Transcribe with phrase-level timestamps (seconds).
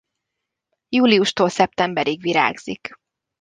[0.89, 2.91] Júliustól szeptemberig virágzik.